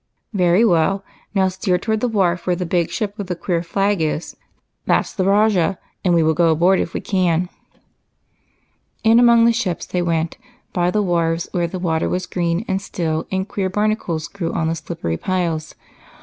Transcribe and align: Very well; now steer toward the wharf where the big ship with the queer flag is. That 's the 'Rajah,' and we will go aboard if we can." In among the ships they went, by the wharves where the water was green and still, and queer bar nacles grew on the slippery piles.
Very 0.33 0.65
well; 0.65 1.03
now 1.35 1.47
steer 1.47 1.77
toward 1.77 1.99
the 1.99 2.07
wharf 2.07 2.47
where 2.47 2.55
the 2.55 2.65
big 2.65 2.89
ship 2.89 3.13
with 3.19 3.27
the 3.27 3.35
queer 3.35 3.61
flag 3.61 4.01
is. 4.01 4.35
That 4.87 5.01
's 5.01 5.13
the 5.13 5.25
'Rajah,' 5.25 5.77
and 6.03 6.15
we 6.15 6.23
will 6.23 6.33
go 6.33 6.49
aboard 6.49 6.79
if 6.79 6.95
we 6.95 7.01
can." 7.01 7.49
In 9.03 9.19
among 9.19 9.45
the 9.45 9.53
ships 9.53 9.85
they 9.85 10.01
went, 10.01 10.39
by 10.73 10.89
the 10.89 11.03
wharves 11.03 11.49
where 11.51 11.67
the 11.67 11.77
water 11.77 12.09
was 12.09 12.25
green 12.25 12.65
and 12.67 12.81
still, 12.81 13.27
and 13.31 13.47
queer 13.47 13.69
bar 13.69 13.87
nacles 13.87 14.27
grew 14.27 14.51
on 14.53 14.69
the 14.69 14.73
slippery 14.75 15.17
piles. 15.17 15.75